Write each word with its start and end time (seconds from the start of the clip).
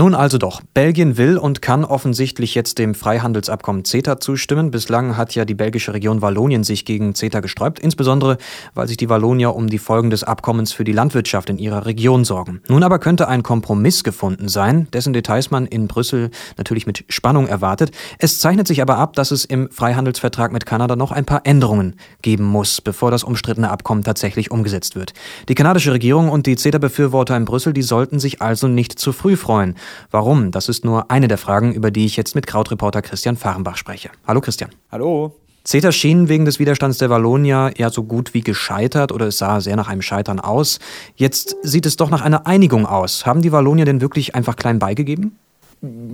Nun 0.00 0.14
also 0.14 0.38
doch. 0.38 0.62
Belgien 0.72 1.18
will 1.18 1.36
und 1.36 1.60
kann 1.60 1.84
offensichtlich 1.84 2.54
jetzt 2.54 2.78
dem 2.78 2.94
Freihandelsabkommen 2.94 3.84
CETA 3.84 4.18
zustimmen. 4.18 4.70
Bislang 4.70 5.18
hat 5.18 5.34
ja 5.34 5.44
die 5.44 5.52
belgische 5.52 5.92
Region 5.92 6.22
Wallonien 6.22 6.64
sich 6.64 6.86
gegen 6.86 7.14
CETA 7.14 7.40
gesträubt, 7.40 7.78
insbesondere 7.78 8.38
weil 8.72 8.88
sich 8.88 8.96
die 8.96 9.10
Wallonier 9.10 9.54
um 9.54 9.66
die 9.66 9.76
Folgen 9.76 10.08
des 10.08 10.24
Abkommens 10.24 10.72
für 10.72 10.84
die 10.84 10.92
Landwirtschaft 10.92 11.50
in 11.50 11.58
ihrer 11.58 11.84
Region 11.84 12.24
sorgen. 12.24 12.62
Nun 12.66 12.82
aber 12.82 12.98
könnte 12.98 13.28
ein 13.28 13.42
Kompromiss 13.42 14.02
gefunden 14.02 14.48
sein, 14.48 14.88
dessen 14.94 15.12
Details 15.12 15.50
man 15.50 15.66
in 15.66 15.86
Brüssel 15.86 16.30
natürlich 16.56 16.86
mit 16.86 17.04
Spannung 17.10 17.46
erwartet. 17.46 17.90
Es 18.18 18.38
zeichnet 18.38 18.68
sich 18.68 18.80
aber 18.80 18.96
ab, 18.96 19.12
dass 19.16 19.30
es 19.30 19.44
im 19.44 19.70
Freihandelsvertrag 19.70 20.50
mit 20.50 20.64
Kanada 20.64 20.96
noch 20.96 21.12
ein 21.12 21.26
paar 21.26 21.42
Änderungen 21.44 21.96
geben 22.22 22.44
muss, 22.44 22.80
bevor 22.80 23.10
das 23.10 23.22
umstrittene 23.22 23.70
Abkommen 23.70 24.02
tatsächlich 24.02 24.50
umgesetzt 24.50 24.96
wird. 24.96 25.12
Die 25.50 25.54
kanadische 25.54 25.92
Regierung 25.92 26.30
und 26.30 26.46
die 26.46 26.56
CETA-Befürworter 26.56 27.36
in 27.36 27.44
Brüssel, 27.44 27.74
die 27.74 27.82
sollten 27.82 28.18
sich 28.18 28.40
also 28.40 28.66
nicht 28.66 28.98
zu 28.98 29.12
früh 29.12 29.36
freuen. 29.36 29.74
Warum? 30.10 30.50
Das 30.50 30.68
ist 30.68 30.84
nur 30.84 31.10
eine 31.10 31.28
der 31.28 31.38
Fragen, 31.38 31.72
über 31.72 31.90
die 31.90 32.06
ich 32.06 32.16
jetzt 32.16 32.34
mit 32.34 32.46
Krautreporter 32.46 33.02
Christian 33.02 33.36
Fahrenbach 33.36 33.76
spreche. 33.76 34.10
Hallo 34.26 34.40
Christian. 34.40 34.70
Hallo. 34.90 35.34
CETA 35.64 35.92
schien 35.92 36.28
wegen 36.28 36.46
des 36.46 36.58
Widerstands 36.58 36.98
der 36.98 37.10
Wallonier 37.10 37.72
ja 37.76 37.90
so 37.90 38.02
gut 38.02 38.32
wie 38.32 38.40
gescheitert 38.40 39.12
oder 39.12 39.26
es 39.26 39.38
sah 39.38 39.60
sehr 39.60 39.76
nach 39.76 39.88
einem 39.88 40.02
Scheitern 40.02 40.40
aus. 40.40 40.78
Jetzt 41.16 41.56
sieht 41.62 41.84
es 41.86 41.96
doch 41.96 42.10
nach 42.10 42.22
einer 42.22 42.46
Einigung 42.46 42.86
aus. 42.86 43.26
Haben 43.26 43.42
die 43.42 43.52
Wallonier 43.52 43.84
denn 43.84 44.00
wirklich 44.00 44.34
einfach 44.34 44.56
klein 44.56 44.78
beigegeben? 44.78 45.38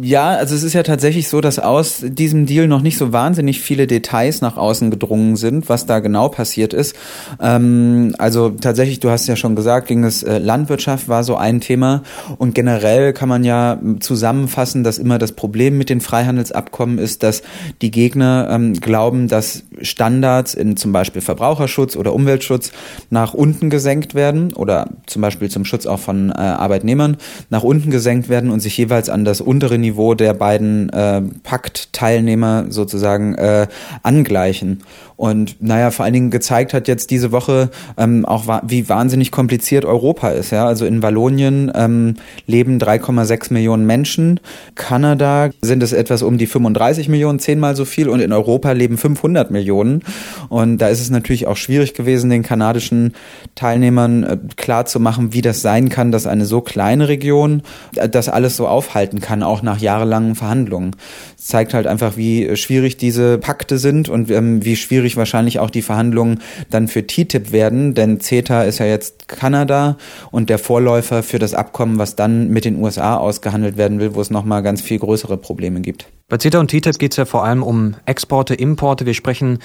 Ja, 0.00 0.28
also 0.28 0.54
es 0.54 0.62
ist 0.62 0.74
ja 0.74 0.84
tatsächlich 0.84 1.26
so, 1.26 1.40
dass 1.40 1.58
aus 1.58 2.00
diesem 2.00 2.46
Deal 2.46 2.68
noch 2.68 2.82
nicht 2.82 2.96
so 2.96 3.12
wahnsinnig 3.12 3.60
viele 3.60 3.88
Details 3.88 4.40
nach 4.40 4.56
außen 4.56 4.92
gedrungen 4.92 5.34
sind, 5.34 5.68
was 5.68 5.86
da 5.86 5.98
genau 5.98 6.28
passiert 6.28 6.72
ist. 6.72 6.94
Ähm, 7.40 8.14
also 8.18 8.50
tatsächlich, 8.50 9.00
du 9.00 9.10
hast 9.10 9.26
ja 9.26 9.34
schon 9.34 9.56
gesagt, 9.56 9.88
ging 9.88 10.04
es 10.04 10.22
äh, 10.22 10.38
Landwirtschaft 10.38 11.08
war 11.08 11.24
so 11.24 11.34
ein 11.34 11.60
Thema 11.60 12.04
und 12.38 12.54
generell 12.54 13.12
kann 13.12 13.28
man 13.28 13.42
ja 13.42 13.80
zusammenfassen, 13.98 14.84
dass 14.84 14.98
immer 14.98 15.18
das 15.18 15.32
Problem 15.32 15.76
mit 15.76 15.90
den 15.90 16.00
Freihandelsabkommen 16.00 16.98
ist, 16.98 17.24
dass 17.24 17.42
die 17.82 17.90
Gegner 17.90 18.46
ähm, 18.48 18.74
glauben, 18.74 19.26
dass 19.26 19.64
Standards 19.82 20.54
in 20.54 20.76
zum 20.76 20.92
Beispiel 20.92 21.22
Verbraucherschutz 21.22 21.96
oder 21.96 22.14
Umweltschutz 22.14 22.70
nach 23.10 23.34
unten 23.34 23.68
gesenkt 23.68 24.14
werden 24.14 24.52
oder 24.52 24.90
zum 25.06 25.22
Beispiel 25.22 25.50
zum 25.50 25.64
Schutz 25.64 25.86
auch 25.86 25.98
von 25.98 26.30
äh, 26.30 26.34
Arbeitnehmern 26.34 27.16
nach 27.50 27.64
unten 27.64 27.90
gesenkt 27.90 28.28
werden 28.28 28.52
und 28.52 28.60
sich 28.60 28.78
jeweils 28.78 29.10
an 29.10 29.24
das 29.24 29.40
untere 29.56 29.78
Niveau 29.78 30.12
der 30.12 30.34
beiden 30.34 30.90
äh, 30.90 31.22
Pakt-Teilnehmer 31.42 32.66
sozusagen 32.68 33.34
äh, 33.36 33.68
angleichen. 34.02 34.82
Und 35.16 35.62
naja, 35.62 35.90
vor 35.90 36.04
allen 36.04 36.12
Dingen 36.12 36.30
gezeigt 36.30 36.74
hat 36.74 36.88
jetzt 36.88 37.10
diese 37.10 37.32
Woche 37.32 37.70
ähm, 37.96 38.26
auch, 38.26 38.44
wie 38.64 38.88
wahnsinnig 38.88 39.30
kompliziert 39.30 39.86
Europa 39.86 40.28
ist. 40.28 40.50
Ja? 40.50 40.66
Also 40.66 40.84
in 40.84 41.02
Wallonien 41.02 41.72
ähm, 41.74 42.16
leben 42.46 42.78
3,6 42.78 43.52
Millionen 43.52 43.86
Menschen. 43.86 44.40
Kanada 44.74 45.50
sind 45.62 45.82
es 45.82 45.94
etwas 45.94 46.22
um 46.22 46.36
die 46.36 46.46
35 46.46 47.08
Millionen, 47.08 47.38
zehnmal 47.38 47.74
so 47.74 47.86
viel. 47.86 48.10
Und 48.10 48.20
in 48.20 48.32
Europa 48.32 48.72
leben 48.72 48.98
500 48.98 49.50
Millionen. 49.50 50.02
Und 50.50 50.78
da 50.78 50.88
ist 50.88 51.00
es 51.00 51.08
natürlich 51.08 51.46
auch 51.46 51.56
schwierig 51.56 51.94
gewesen, 51.94 52.28
den 52.28 52.42
kanadischen 52.42 53.14
Teilnehmern 53.54 54.22
äh, 54.22 54.38
klar 54.56 54.84
wie 54.86 55.40
das 55.40 55.62
sein 55.62 55.88
kann, 55.88 56.12
dass 56.12 56.26
eine 56.26 56.44
so 56.44 56.60
kleine 56.60 57.08
Region 57.08 57.62
äh, 57.94 58.08
das 58.08 58.28
alles 58.28 58.56
so 58.56 58.68
aufhalten 58.68 59.20
kann, 59.20 59.42
auch 59.46 59.62
nach 59.62 59.78
jahrelangen 59.78 60.34
Verhandlungen. 60.34 60.96
Es 61.38 61.46
zeigt 61.46 61.74
halt 61.74 61.86
einfach, 61.86 62.16
wie 62.16 62.56
schwierig 62.56 62.96
diese 62.96 63.38
Pakte 63.38 63.78
sind 63.78 64.08
und 64.08 64.30
ähm, 64.30 64.64
wie 64.64 64.76
schwierig 64.76 65.16
wahrscheinlich 65.16 65.58
auch 65.58 65.70
die 65.70 65.82
Verhandlungen 65.82 66.40
dann 66.70 66.88
für 66.88 67.06
TTIP 67.06 67.52
werden, 67.52 67.94
denn 67.94 68.20
CETA 68.20 68.64
ist 68.64 68.78
ja 68.78 68.86
jetzt 68.86 69.28
Kanada 69.28 69.96
und 70.30 70.50
der 70.50 70.58
Vorläufer 70.58 71.22
für 71.22 71.38
das 71.38 71.54
Abkommen, 71.54 71.98
was 71.98 72.16
dann 72.16 72.48
mit 72.48 72.64
den 72.64 72.76
USA 72.82 73.16
ausgehandelt 73.16 73.76
werden 73.76 74.00
will, 74.00 74.14
wo 74.14 74.20
es 74.20 74.30
nochmal 74.30 74.62
ganz 74.62 74.82
viel 74.82 74.98
größere 74.98 75.36
Probleme 75.36 75.80
gibt. 75.80 76.08
Bei 76.28 76.38
CETA 76.38 76.58
und 76.58 76.70
TTIP 76.70 76.98
geht 76.98 77.12
es 77.12 77.16
ja 77.16 77.24
vor 77.24 77.44
allem 77.44 77.62
um 77.62 77.94
Exporte, 78.04 78.54
Importe. 78.54 79.06
Wir 79.06 79.14
sprechen 79.14 79.60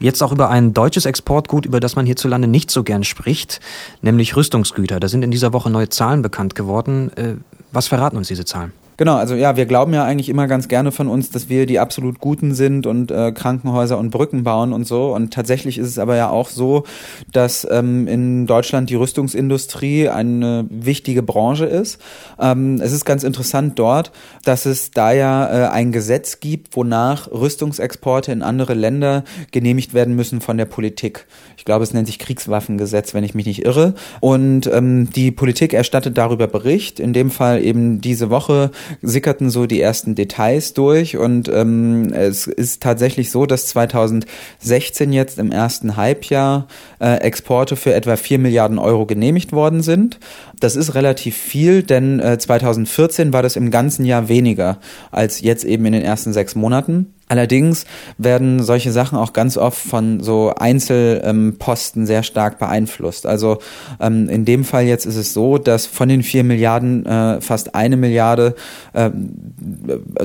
jetzt 0.00 0.22
auch 0.22 0.32
über 0.32 0.50
ein 0.50 0.74
deutsches 0.74 1.04
Exportgut, 1.04 1.66
über 1.66 1.78
das 1.78 1.94
man 1.94 2.06
hierzulande 2.06 2.48
nicht 2.48 2.70
so 2.70 2.82
gern 2.82 3.04
spricht, 3.04 3.60
nämlich 4.02 4.34
Rüstungsgüter. 4.34 4.98
Da 4.98 5.08
sind 5.08 5.22
in 5.22 5.30
dieser 5.30 5.52
Woche 5.52 5.70
neue 5.70 5.88
Zahlen 5.88 6.22
bekannt 6.22 6.54
geworden. 6.54 7.12
Äh, 7.16 7.34
was 7.70 7.86
verraten 7.86 8.16
uns 8.16 8.28
diese 8.28 8.44
Zahlen? 8.44 8.72
Genau, 9.00 9.16
also 9.16 9.34
ja, 9.34 9.56
wir 9.56 9.64
glauben 9.64 9.94
ja 9.94 10.04
eigentlich 10.04 10.28
immer 10.28 10.46
ganz 10.46 10.68
gerne 10.68 10.92
von 10.92 11.08
uns, 11.08 11.30
dass 11.30 11.48
wir 11.48 11.64
die 11.64 11.78
absolut 11.78 12.18
Guten 12.18 12.52
sind 12.54 12.86
und 12.86 13.10
äh, 13.10 13.32
Krankenhäuser 13.32 13.96
und 13.96 14.10
Brücken 14.10 14.44
bauen 14.44 14.74
und 14.74 14.86
so. 14.86 15.14
Und 15.14 15.32
tatsächlich 15.32 15.78
ist 15.78 15.86
es 15.86 15.98
aber 15.98 16.16
ja 16.16 16.28
auch 16.28 16.50
so, 16.50 16.84
dass 17.32 17.66
ähm, 17.70 18.06
in 18.06 18.46
Deutschland 18.46 18.90
die 18.90 18.96
Rüstungsindustrie 18.96 20.10
eine 20.10 20.66
wichtige 20.68 21.22
Branche 21.22 21.64
ist. 21.64 21.98
Ähm, 22.38 22.78
es 22.82 22.92
ist 22.92 23.06
ganz 23.06 23.24
interessant 23.24 23.78
dort, 23.78 24.12
dass 24.44 24.66
es 24.66 24.90
da 24.90 25.12
ja 25.12 25.46
äh, 25.48 25.70
ein 25.70 25.92
Gesetz 25.92 26.40
gibt, 26.40 26.76
wonach 26.76 27.32
Rüstungsexporte 27.32 28.32
in 28.32 28.42
andere 28.42 28.74
Länder 28.74 29.24
genehmigt 29.50 29.94
werden 29.94 30.14
müssen 30.14 30.42
von 30.42 30.58
der 30.58 30.66
Politik. 30.66 31.26
Ich 31.56 31.64
glaube, 31.64 31.84
es 31.84 31.94
nennt 31.94 32.06
sich 32.06 32.18
Kriegswaffengesetz, 32.18 33.14
wenn 33.14 33.24
ich 33.24 33.34
mich 33.34 33.46
nicht 33.46 33.64
irre. 33.64 33.94
Und 34.20 34.66
ähm, 34.66 35.08
die 35.16 35.30
Politik 35.30 35.72
erstattet 35.72 36.18
darüber 36.18 36.46
Bericht. 36.48 37.00
In 37.00 37.14
dem 37.14 37.30
Fall 37.30 37.64
eben 37.64 38.02
diese 38.02 38.28
Woche 38.28 38.70
sickerten 39.02 39.50
so 39.50 39.66
die 39.66 39.80
ersten 39.80 40.14
Details 40.14 40.74
durch 40.74 41.16
und 41.16 41.48
ähm, 41.48 42.12
es 42.12 42.46
ist 42.46 42.82
tatsächlich 42.82 43.30
so, 43.30 43.46
dass 43.46 43.66
2016 43.68 45.12
jetzt 45.12 45.38
im 45.38 45.52
ersten 45.52 45.96
Halbjahr 45.96 46.66
äh, 47.00 47.16
Exporte 47.20 47.76
für 47.76 47.94
etwa 47.94 48.16
4 48.16 48.38
Milliarden 48.38 48.78
Euro 48.78 49.06
genehmigt 49.06 49.52
worden 49.52 49.82
sind. 49.82 50.18
Das 50.60 50.76
ist 50.76 50.94
relativ 50.94 51.36
viel, 51.36 51.82
denn 51.82 52.20
äh, 52.20 52.38
2014 52.38 53.32
war 53.32 53.42
das 53.42 53.56
im 53.56 53.70
ganzen 53.70 54.04
Jahr 54.04 54.28
weniger 54.28 54.78
als 55.10 55.40
jetzt 55.40 55.64
eben 55.64 55.86
in 55.86 55.92
den 55.92 56.02
ersten 56.02 56.32
sechs 56.32 56.54
Monaten. 56.54 57.14
Allerdings 57.30 57.86
werden 58.18 58.60
solche 58.60 58.90
Sachen 58.90 59.16
auch 59.16 59.32
ganz 59.32 59.56
oft 59.56 59.78
von 59.78 60.20
so 60.20 60.52
Einzelposten 60.52 62.02
ähm, 62.02 62.06
sehr 62.06 62.24
stark 62.24 62.58
beeinflusst. 62.58 63.24
Also 63.24 63.58
ähm, 64.00 64.28
in 64.28 64.44
dem 64.44 64.64
Fall 64.64 64.82
jetzt 64.82 65.06
ist 65.06 65.14
es 65.14 65.32
so, 65.32 65.56
dass 65.56 65.86
von 65.86 66.08
den 66.08 66.24
vier 66.24 66.42
Milliarden 66.42 67.06
äh, 67.06 67.40
fast 67.40 67.76
eine 67.76 67.96
Milliarde 67.96 68.56
äh, 68.94 69.10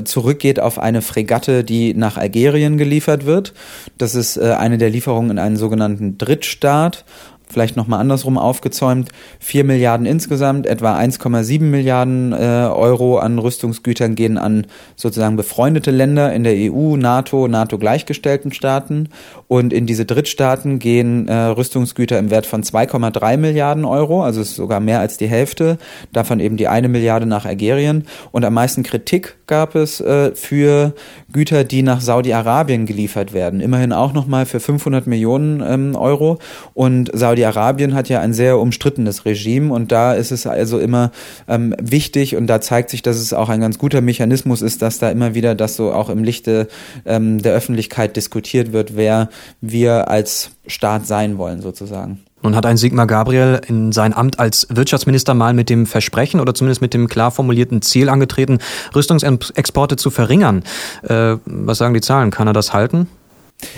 zurückgeht 0.02 0.58
auf 0.58 0.80
eine 0.80 1.00
Fregatte, 1.00 1.62
die 1.62 1.94
nach 1.94 2.16
Algerien 2.16 2.76
geliefert 2.76 3.24
wird. 3.24 3.54
Das 3.98 4.16
ist 4.16 4.36
äh, 4.36 4.56
eine 4.58 4.76
der 4.76 4.90
Lieferungen 4.90 5.30
in 5.30 5.38
einen 5.38 5.56
sogenannten 5.56 6.18
Drittstaat 6.18 7.04
vielleicht 7.48 7.76
nochmal 7.76 8.00
andersrum 8.00 8.38
aufgezäumt, 8.38 9.10
4 9.40 9.64
Milliarden 9.64 10.06
insgesamt, 10.06 10.66
etwa 10.66 10.96
1,7 10.98 11.62
Milliarden 11.62 12.32
äh, 12.32 12.36
Euro 12.36 13.18
an 13.18 13.38
Rüstungsgütern 13.38 14.14
gehen 14.14 14.38
an 14.38 14.66
sozusagen 14.96 15.36
befreundete 15.36 15.90
Länder 15.90 16.32
in 16.32 16.44
der 16.44 16.54
EU, 16.54 16.96
NATO, 16.96 17.48
NATO 17.48 17.78
gleichgestellten 17.78 18.52
Staaten. 18.52 19.08
Und 19.48 19.72
in 19.72 19.86
diese 19.86 20.04
Drittstaaten 20.04 20.78
gehen 20.78 21.28
äh, 21.28 21.34
Rüstungsgüter 21.34 22.18
im 22.18 22.30
Wert 22.30 22.46
von 22.46 22.62
2,3 22.62 23.36
Milliarden 23.36 23.84
Euro, 23.84 24.22
also 24.22 24.40
ist 24.40 24.56
sogar 24.56 24.80
mehr 24.80 25.00
als 25.00 25.16
die 25.16 25.28
Hälfte, 25.28 25.78
davon 26.12 26.40
eben 26.40 26.56
die 26.56 26.68
eine 26.68 26.88
Milliarde 26.88 27.26
nach 27.26 27.44
Algerien. 27.44 28.04
Und 28.32 28.44
am 28.44 28.54
meisten 28.54 28.82
Kritik 28.82 29.36
gab 29.46 29.74
es 29.74 30.00
äh, 30.00 30.34
für 30.34 30.94
Güter, 31.32 31.64
die 31.64 31.82
nach 31.82 32.00
Saudi-Arabien 32.00 32.86
geliefert 32.86 33.32
werden, 33.32 33.60
immerhin 33.60 33.92
auch 33.92 34.12
nochmal 34.12 34.46
für 34.46 34.60
500 34.60 35.06
Millionen 35.06 35.62
ähm, 35.66 35.94
Euro. 35.94 36.38
Und 36.74 37.10
Saudi 37.14 37.35
Saudi-Arabien 37.36 37.94
hat 37.94 38.08
ja 38.08 38.20
ein 38.20 38.32
sehr 38.32 38.58
umstrittenes 38.58 39.26
Regime 39.26 39.72
und 39.72 39.92
da 39.92 40.14
ist 40.14 40.32
es 40.32 40.46
also 40.46 40.78
immer 40.78 41.10
ähm, 41.48 41.74
wichtig 41.78 42.34
und 42.34 42.46
da 42.46 42.62
zeigt 42.62 42.88
sich, 42.88 43.02
dass 43.02 43.18
es 43.18 43.34
auch 43.34 43.50
ein 43.50 43.60
ganz 43.60 43.76
guter 43.76 44.00
Mechanismus 44.00 44.62
ist, 44.62 44.80
dass 44.80 44.98
da 44.98 45.10
immer 45.10 45.34
wieder 45.34 45.54
das 45.54 45.76
so 45.76 45.92
auch 45.92 46.08
im 46.08 46.24
Lichte 46.24 46.66
ähm, 47.04 47.42
der 47.42 47.52
Öffentlichkeit 47.52 48.16
diskutiert 48.16 48.72
wird, 48.72 48.96
wer 48.96 49.28
wir 49.60 50.08
als 50.08 50.52
Staat 50.66 51.06
sein 51.06 51.36
wollen 51.36 51.60
sozusagen. 51.60 52.20
Nun 52.42 52.56
hat 52.56 52.64
ein 52.64 52.78
Sigmar 52.78 53.06
Gabriel 53.06 53.60
in 53.66 53.92
sein 53.92 54.14
Amt 54.14 54.38
als 54.38 54.66
Wirtschaftsminister 54.70 55.34
mal 55.34 55.52
mit 55.52 55.68
dem 55.68 55.84
Versprechen 55.84 56.40
oder 56.40 56.54
zumindest 56.54 56.80
mit 56.80 56.94
dem 56.94 57.08
klar 57.08 57.30
formulierten 57.30 57.82
Ziel 57.82 58.08
angetreten, 58.08 58.58
Rüstungsexporte 58.94 59.96
zu 59.96 60.10
verringern. 60.10 60.62
Äh, 61.02 61.36
was 61.44 61.78
sagen 61.78 61.92
die 61.92 62.00
Zahlen? 62.00 62.30
Kann 62.30 62.46
er 62.46 62.52
das 62.54 62.72
halten? 62.72 63.08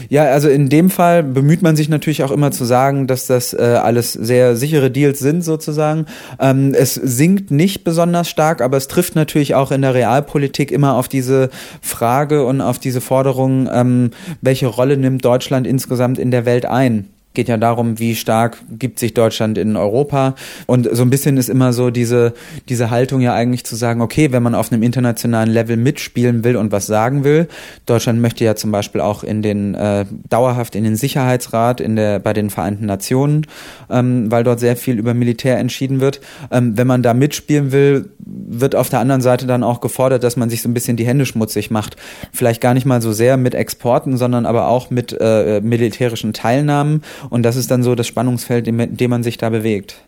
Ja, 0.08 0.24
also 0.24 0.48
in 0.48 0.68
dem 0.68 0.90
Fall 0.90 1.22
bemüht 1.22 1.62
man 1.62 1.76
sich 1.76 1.88
natürlich 1.88 2.24
auch 2.24 2.30
immer 2.30 2.50
zu 2.50 2.64
sagen, 2.64 3.06
dass 3.06 3.26
das 3.26 3.52
äh, 3.52 3.62
alles 3.82 4.12
sehr 4.12 4.56
sichere 4.56 4.90
Deals 4.90 5.20
sind 5.20 5.44
sozusagen. 5.44 6.06
Ähm, 6.40 6.74
es 6.74 6.94
sinkt 6.94 7.50
nicht 7.50 7.84
besonders 7.84 8.28
stark, 8.28 8.60
aber 8.60 8.76
es 8.76 8.88
trifft 8.88 9.14
natürlich 9.14 9.54
auch 9.54 9.70
in 9.70 9.82
der 9.82 9.94
Realpolitik 9.94 10.72
immer 10.72 10.94
auf 10.94 11.08
diese 11.08 11.50
Frage 11.80 12.44
und 12.44 12.60
auf 12.60 12.78
diese 12.78 13.00
Forderung, 13.00 13.68
ähm, 13.72 14.10
welche 14.40 14.66
Rolle 14.66 14.96
nimmt 14.96 15.24
Deutschland 15.24 15.66
insgesamt 15.66 16.18
in 16.18 16.30
der 16.30 16.44
Welt 16.44 16.66
ein? 16.66 17.08
Geht 17.38 17.48
ja 17.48 17.56
darum, 17.56 18.00
wie 18.00 18.16
stark 18.16 18.58
gibt 18.68 18.98
sich 18.98 19.14
Deutschland 19.14 19.58
in 19.58 19.76
Europa. 19.76 20.34
Und 20.66 20.88
so 20.90 21.02
ein 21.02 21.10
bisschen 21.10 21.36
ist 21.36 21.48
immer 21.48 21.72
so 21.72 21.90
diese, 21.90 22.34
diese 22.68 22.90
Haltung 22.90 23.20
ja 23.20 23.32
eigentlich 23.32 23.64
zu 23.64 23.76
sagen, 23.76 24.00
okay, 24.00 24.32
wenn 24.32 24.42
man 24.42 24.56
auf 24.56 24.72
einem 24.72 24.82
internationalen 24.82 25.48
Level 25.48 25.76
mitspielen 25.76 26.42
will 26.42 26.56
und 26.56 26.72
was 26.72 26.88
sagen 26.88 27.22
will, 27.22 27.46
Deutschland 27.86 28.20
möchte 28.20 28.44
ja 28.44 28.56
zum 28.56 28.72
Beispiel 28.72 29.00
auch 29.00 29.22
in 29.22 29.42
den 29.42 29.76
äh, 29.76 30.04
dauerhaft 30.28 30.74
in 30.74 30.82
den 30.82 30.96
Sicherheitsrat 30.96 31.80
in 31.80 31.94
der 31.94 32.18
bei 32.18 32.32
den 32.32 32.50
Vereinten 32.50 32.86
Nationen, 32.86 33.46
ähm, 33.88 34.32
weil 34.32 34.42
dort 34.42 34.58
sehr 34.58 34.74
viel 34.74 34.98
über 34.98 35.14
Militär 35.14 35.58
entschieden 35.58 36.00
wird. 36.00 36.20
Ähm, 36.50 36.76
wenn 36.76 36.88
man 36.88 37.04
da 37.04 37.14
mitspielen 37.14 37.70
will, 37.70 38.10
wird 38.18 38.74
auf 38.74 38.88
der 38.88 38.98
anderen 38.98 39.20
Seite 39.20 39.46
dann 39.46 39.62
auch 39.62 39.80
gefordert, 39.80 40.24
dass 40.24 40.36
man 40.36 40.50
sich 40.50 40.60
so 40.60 40.68
ein 40.68 40.74
bisschen 40.74 40.96
die 40.96 41.06
Hände 41.06 41.24
schmutzig 41.24 41.70
macht. 41.70 41.94
Vielleicht 42.32 42.60
gar 42.60 42.74
nicht 42.74 42.84
mal 42.84 43.00
so 43.00 43.12
sehr 43.12 43.36
mit 43.36 43.54
Exporten, 43.54 44.16
sondern 44.16 44.44
aber 44.44 44.66
auch 44.66 44.90
mit 44.90 45.16
äh, 45.20 45.60
militärischen 45.60 46.32
Teilnahmen. 46.32 47.02
Und 47.30 47.42
das 47.42 47.56
ist 47.56 47.70
dann 47.70 47.82
so 47.82 47.94
das 47.94 48.06
Spannungsfeld, 48.06 48.66
in 48.66 48.96
dem 48.96 49.10
man 49.10 49.22
sich 49.22 49.38
da 49.38 49.50
bewegt. 49.50 50.02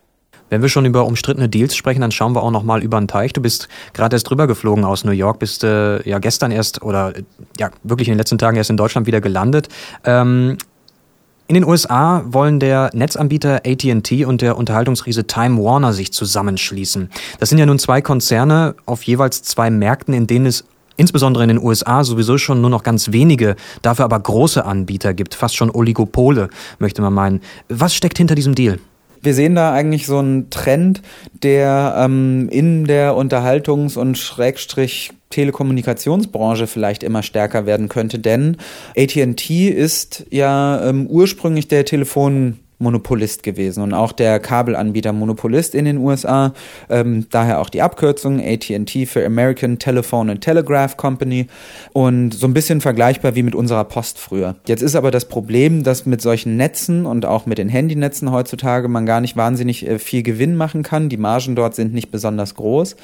Wenn 0.49 0.61
wir 0.61 0.67
schon 0.67 0.85
über 0.85 1.05
umstrittene 1.05 1.47
Deals 1.47 1.77
sprechen, 1.77 2.01
dann 2.01 2.11
schauen 2.11 2.35
wir 2.35 2.43
auch 2.43 2.51
noch 2.51 2.63
mal 2.63 2.83
über 2.83 2.99
den 2.99 3.07
Teich. 3.07 3.31
Du 3.31 3.41
bist 3.41 3.69
gerade 3.93 4.17
erst 4.17 4.29
drüber 4.29 4.47
geflogen 4.47 4.83
aus 4.83 5.05
New 5.05 5.11
York, 5.11 5.39
bist 5.39 5.63
äh, 5.63 6.07
ja 6.07 6.19
gestern 6.19 6.51
erst 6.51 6.81
oder 6.81 7.13
ja 7.57 7.71
wirklich 7.83 8.09
in 8.09 8.13
den 8.13 8.17
letzten 8.17 8.37
Tagen 8.37 8.57
erst 8.57 8.69
in 8.69 8.75
Deutschland 8.75 9.07
wieder 9.07 9.21
gelandet. 9.21 9.69
Ähm, 10.03 10.57
in 11.47 11.55
den 11.55 11.63
USA 11.65 12.23
wollen 12.25 12.59
der 12.59 12.91
Netzanbieter 12.93 13.61
AT&T 13.65 14.25
und 14.25 14.41
der 14.41 14.57
Unterhaltungsriese 14.57 15.25
Time 15.25 15.61
Warner 15.63 15.93
sich 15.93 16.11
zusammenschließen. 16.11 17.09
Das 17.39 17.49
sind 17.49 17.57
ja 17.57 17.65
nun 17.65 17.79
zwei 17.79 18.01
Konzerne 18.01 18.75
auf 18.85 19.03
jeweils 19.03 19.43
zwei 19.43 19.69
Märkten, 19.69 20.13
in 20.13 20.27
denen 20.27 20.45
es 20.45 20.65
insbesondere 21.01 21.43
in 21.43 21.49
den 21.49 21.61
USA 21.61 22.05
sowieso 22.05 22.37
schon 22.37 22.61
nur 22.61 22.69
noch 22.69 22.83
ganz 22.83 23.11
wenige, 23.11 23.55
dafür 23.81 24.05
aber 24.05 24.19
große 24.19 24.63
Anbieter 24.63 25.13
gibt, 25.13 25.35
fast 25.35 25.55
schon 25.57 25.69
Oligopole, 25.69 26.49
möchte 26.79 27.01
man 27.01 27.13
meinen. 27.13 27.41
Was 27.67 27.93
steckt 27.93 28.17
hinter 28.17 28.35
diesem 28.35 28.55
Deal? 28.55 28.79
wir 29.23 29.33
sehen 29.33 29.55
da 29.55 29.71
eigentlich 29.71 30.07
so 30.07 30.17
einen 30.17 30.49
Trend, 30.49 31.01
der 31.43 31.95
ähm, 31.97 32.49
in 32.49 32.85
der 32.85 33.13
Unterhaltungs- 33.13 33.97
und 33.97 34.17
Schrägstrich 34.17 35.11
Telekommunikationsbranche 35.29 36.67
vielleicht 36.67 37.03
immer 37.03 37.23
stärker 37.23 37.65
werden 37.65 37.87
könnte, 37.87 38.19
denn 38.19 38.57
AT&T 38.97 39.67
ist 39.67 40.25
ja 40.29 40.83
ähm, 40.83 41.07
ursprünglich 41.07 41.67
der 41.67 41.85
Telefon 41.85 42.59
Monopolist 42.81 43.43
gewesen 43.43 43.83
und 43.83 43.93
auch 43.93 44.11
der 44.11 44.39
Kabelanbieter 44.39 45.13
Monopolist 45.13 45.75
in 45.75 45.85
den 45.85 45.97
USA. 45.97 46.53
Ähm, 46.89 47.27
daher 47.29 47.59
auch 47.59 47.69
die 47.69 47.81
Abkürzung 47.81 48.39
AT&T 48.39 49.05
für 49.05 49.25
American 49.25 49.79
Telephone 49.79 50.29
and 50.29 50.41
Telegraph 50.41 50.97
Company 50.97 51.47
und 51.93 52.33
so 52.33 52.47
ein 52.47 52.53
bisschen 52.53 52.81
vergleichbar 52.81 53.35
wie 53.35 53.43
mit 53.43 53.55
unserer 53.55 53.83
Post 53.85 54.19
früher. 54.19 54.55
Jetzt 54.67 54.81
ist 54.81 54.95
aber 54.95 55.11
das 55.11 55.25
Problem, 55.25 55.83
dass 55.83 56.05
mit 56.05 56.21
solchen 56.21 56.57
Netzen 56.57 57.05
und 57.05 57.25
auch 57.25 57.45
mit 57.45 57.57
den 57.57 57.69
Handynetzen 57.69 58.31
heutzutage 58.31 58.87
man 58.87 59.05
gar 59.05 59.21
nicht 59.21 59.37
wahnsinnig 59.37 59.87
äh, 59.87 59.99
viel 59.99 60.23
Gewinn 60.23 60.55
machen 60.55 60.83
kann. 60.83 61.09
Die 61.09 61.17
Margen 61.17 61.55
dort 61.55 61.75
sind 61.75 61.93
nicht 61.93 62.11
besonders 62.11 62.55
groß. 62.55 62.95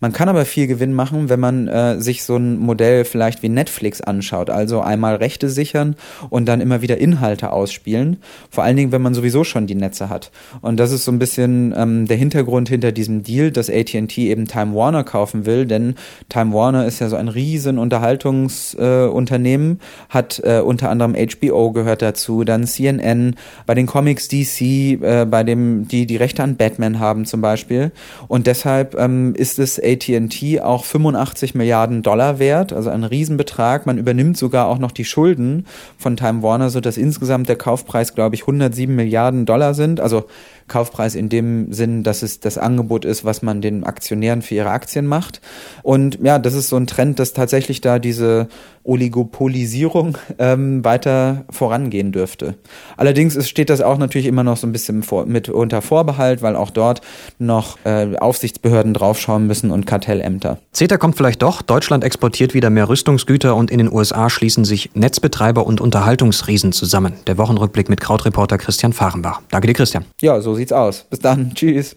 Man 0.00 0.12
kann 0.12 0.28
aber 0.28 0.44
viel 0.44 0.66
Gewinn 0.66 0.92
machen, 0.92 1.28
wenn 1.28 1.40
man 1.40 1.68
äh, 1.68 2.00
sich 2.00 2.24
so 2.24 2.36
ein 2.36 2.58
Modell 2.58 3.04
vielleicht 3.04 3.42
wie 3.42 3.48
Netflix 3.48 4.00
anschaut. 4.00 4.50
Also 4.50 4.80
einmal 4.80 5.16
Rechte 5.16 5.48
sichern 5.48 5.96
und 6.30 6.46
dann 6.46 6.60
immer 6.60 6.82
wieder 6.82 6.98
Inhalte 6.98 7.52
ausspielen. 7.52 8.18
Vor 8.50 8.64
allen 8.64 8.76
Dingen, 8.76 8.92
wenn 8.92 9.02
man 9.02 9.14
sowieso 9.22 9.44
schon 9.44 9.68
die 9.68 9.76
Netze 9.76 10.08
hat. 10.08 10.32
Und 10.60 10.78
das 10.78 10.90
ist 10.90 11.04
so 11.04 11.12
ein 11.12 11.18
bisschen 11.18 11.72
ähm, 11.76 12.08
der 12.08 12.16
Hintergrund 12.16 12.68
hinter 12.68 12.90
diesem 12.90 13.22
Deal, 13.22 13.52
dass 13.52 13.70
AT&T 13.70 14.16
eben 14.16 14.48
Time 14.48 14.74
Warner 14.74 15.04
kaufen 15.04 15.46
will, 15.46 15.64
denn 15.64 15.94
Time 16.28 16.52
Warner 16.52 16.86
ist 16.86 16.98
ja 16.98 17.08
so 17.08 17.16
ein 17.16 17.28
riesen 17.28 17.78
Unterhaltungsunternehmen, 17.78 19.78
äh, 19.78 20.12
hat 20.12 20.42
äh, 20.44 20.58
unter 20.58 20.90
anderem 20.90 21.14
HBO 21.14 21.70
gehört 21.70 22.02
dazu, 22.02 22.42
dann 22.42 22.66
CNN, 22.66 23.36
bei 23.64 23.74
den 23.74 23.86
Comics 23.86 24.26
DC, 24.26 24.60
äh, 24.60 25.26
bei 25.30 25.44
dem 25.44 25.86
die 25.86 26.06
die 26.06 26.16
Rechte 26.16 26.42
an 26.42 26.56
Batman 26.56 26.98
haben 26.98 27.24
zum 27.24 27.40
Beispiel. 27.40 27.92
Und 28.26 28.48
deshalb 28.48 28.98
ähm, 28.98 29.34
ist 29.36 29.60
es 29.60 29.78
AT&T 29.78 30.60
auch 30.60 30.84
85 30.84 31.54
Milliarden 31.54 32.02
Dollar 32.02 32.40
wert, 32.40 32.72
also 32.72 32.90
ein 32.90 33.04
Riesenbetrag. 33.04 33.86
Man 33.86 33.98
übernimmt 33.98 34.36
sogar 34.36 34.66
auch 34.66 34.78
noch 34.78 34.90
die 34.90 35.04
Schulden 35.04 35.66
von 35.96 36.16
Time 36.16 36.42
Warner, 36.42 36.70
so 36.70 36.80
dass 36.80 36.96
insgesamt 36.96 37.48
der 37.48 37.56
Kaufpreis, 37.56 38.14
glaube 38.14 38.34
ich, 38.34 38.42
107 38.42 38.94
Milliarden 38.94 39.11
Milliarden 39.12 39.44
Dollar 39.44 39.74
sind. 39.74 40.00
Also 40.00 40.24
Kaufpreis 40.68 41.14
in 41.14 41.28
dem 41.28 41.72
Sinn, 41.72 42.02
dass 42.02 42.22
es 42.22 42.40
das 42.40 42.56
Angebot 42.56 43.04
ist, 43.04 43.26
was 43.26 43.42
man 43.42 43.60
den 43.60 43.84
Aktionären 43.84 44.40
für 44.40 44.54
ihre 44.54 44.70
Aktien 44.70 45.06
macht. 45.06 45.42
Und 45.82 46.18
ja, 46.22 46.38
das 46.38 46.54
ist 46.54 46.70
so 46.70 46.76
ein 46.76 46.86
Trend, 46.86 47.18
dass 47.18 47.34
tatsächlich 47.34 47.82
da 47.82 47.98
diese 47.98 48.48
Oligopolisierung 48.84 50.18
ähm, 50.38 50.84
weiter 50.84 51.44
vorangehen 51.50 52.10
dürfte. 52.10 52.56
Allerdings 52.96 53.36
ist, 53.36 53.48
steht 53.48 53.70
das 53.70 53.80
auch 53.80 53.98
natürlich 53.98 54.26
immer 54.26 54.42
noch 54.42 54.56
so 54.56 54.66
ein 54.66 54.72
bisschen 54.72 55.02
vor, 55.02 55.26
mit 55.26 55.48
unter 55.48 55.82
Vorbehalt, 55.82 56.42
weil 56.42 56.56
auch 56.56 56.70
dort 56.70 57.00
noch 57.38 57.78
äh, 57.84 58.16
Aufsichtsbehörden 58.16 58.94
draufschauen 58.94 59.46
müssen 59.46 59.70
und 59.70 59.86
Kartellämter. 59.86 60.58
CETA 60.72 60.96
kommt 60.96 61.16
vielleicht 61.16 61.42
doch. 61.42 61.62
Deutschland 61.62 62.02
exportiert 62.02 62.54
wieder 62.54 62.70
mehr 62.70 62.88
Rüstungsgüter 62.88 63.54
und 63.54 63.70
in 63.70 63.78
den 63.78 63.92
USA 63.92 64.30
schließen 64.30 64.64
sich 64.64 64.90
Netzbetreiber 64.94 65.64
und 65.66 65.80
Unterhaltungsriesen 65.80 66.72
zusammen. 66.72 67.12
Der 67.26 67.38
Wochenrückblick 67.38 67.88
mit 67.88 68.00
Krautreporter 68.00 68.58
Christian 68.58 68.92
Fahrenbach. 69.02 69.42
Danke 69.50 69.66
dir, 69.66 69.74
Christian. 69.74 70.04
Ja, 70.20 70.40
so 70.40 70.54
sieht's 70.54 70.72
aus. 70.72 71.04
Bis 71.10 71.18
dann. 71.18 71.52
Tschüss. 71.54 71.96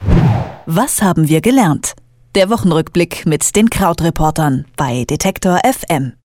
Was 0.66 1.04
haben 1.04 1.30
wir 1.30 1.40
gelernt? 1.40 1.94
Der 2.34 2.50
Wochenrückblick 2.50 3.28
mit 3.28 3.56
den 3.56 3.70
Krautreportern 3.70 4.66
bei 4.76 5.06
Detektor 5.06 5.60
FM. 5.64 6.14